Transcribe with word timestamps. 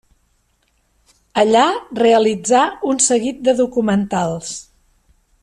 Allà 1.43 1.65
realitzà 1.99 2.63
un 2.95 3.03
seguit 3.09 3.45
de 3.51 3.57
documentals. 3.61 4.51